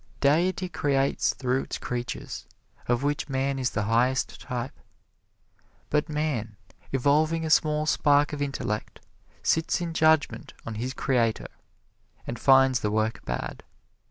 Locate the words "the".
3.69-3.83, 12.79-12.89